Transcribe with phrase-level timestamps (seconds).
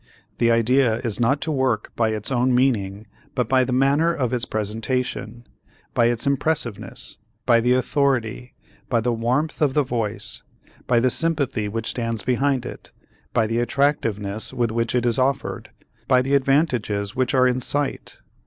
[0.39, 3.05] The idea is not to work by its own meaning
[3.35, 5.45] but by the manner of its presentation,
[5.93, 8.55] by its impressiveness, by the authority,
[8.89, 10.41] by the warmth of the voice,
[10.87, 12.91] by the sympathy which stands behind it,
[13.31, 15.69] by the attractiveness with which it is offered,
[16.07, 18.21] by the advantages which are in sight.